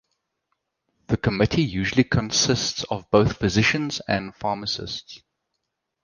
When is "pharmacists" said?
4.35-5.21